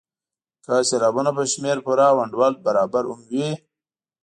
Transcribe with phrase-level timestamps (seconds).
[0.63, 3.49] که سېلابونه په شمېر پوره او انډول برابر هم وي.